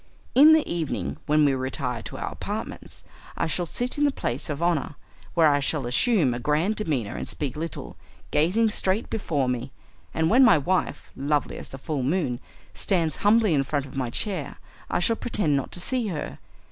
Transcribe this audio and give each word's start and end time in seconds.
In 0.33 0.53
the 0.53 0.67
evening, 0.67 1.17
when 1.27 1.45
we 1.45 1.53
retire 1.53 2.01
to 2.01 2.17
our 2.17 2.31
apartments, 2.31 3.03
I 3.37 3.45
shall 3.45 3.67
sit 3.67 3.99
in 3.99 4.03
the 4.03 4.09
place 4.11 4.49
of 4.49 4.59
honour, 4.59 4.95
where 5.35 5.47
I 5.53 5.59
shall 5.59 5.85
assume 5.85 6.33
a 6.33 6.39
grand 6.39 6.77
demeanour 6.77 7.15
and 7.15 7.27
speak 7.27 7.55
little, 7.55 7.97
gazing 8.31 8.71
straight 8.71 9.11
before 9.11 9.47
me, 9.47 9.71
and 10.11 10.27
when 10.27 10.43
my 10.43 10.57
wife, 10.57 11.11
lovely 11.15 11.59
as 11.59 11.69
the 11.69 11.77
full 11.77 12.01
moon, 12.01 12.39
stands 12.73 13.17
humbly 13.17 13.53
in 13.53 13.63
front 13.63 13.85
of 13.85 13.95
my 13.95 14.09
chair 14.09 14.57
I 14.89 14.97
shall 14.97 15.15
pretend 15.17 15.55
not 15.55 15.71
to 15.73 15.79
see 15.79 16.07
her. 16.07 16.39